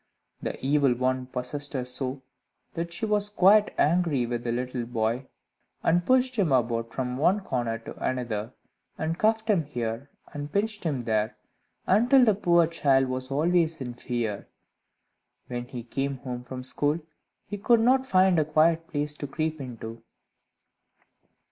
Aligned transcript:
The 0.41 0.57
Evil 0.65 0.95
One 0.95 1.27
possessed 1.27 1.73
her 1.73 1.85
so, 1.85 2.23
that 2.73 2.91
she 2.91 3.05
was 3.05 3.29
quite 3.29 3.71
angry 3.77 4.25
with 4.25 4.43
the 4.43 4.51
little 4.51 4.85
boy, 4.87 5.27
and 5.83 6.03
pushed 6.03 6.37
him 6.37 6.51
about 6.51 6.91
from 6.91 7.17
one 7.17 7.41
corner 7.41 7.77
to 7.77 8.03
another, 8.03 8.51
and 8.97 9.19
cuffed 9.19 9.47
him 9.47 9.63
here 9.63 10.09
and 10.33 10.51
pinched 10.51 10.85
him 10.85 11.01
there, 11.03 11.37
until 11.85 12.25
the 12.25 12.33
poor 12.33 12.65
child 12.65 13.09
was 13.09 13.29
always 13.29 13.79
in 13.79 13.93
fear. 13.93 14.47
When 15.45 15.67
he 15.67 15.83
came 15.83 16.17
home 16.17 16.45
from 16.45 16.63
school, 16.63 16.99
he 17.45 17.59
could 17.59 17.79
not 17.81 18.07
find 18.07 18.39
a 18.39 18.45
quiet 18.45 18.87
place 18.87 19.13
to 19.13 19.27
creep 19.27 19.61
into. 19.61 20.01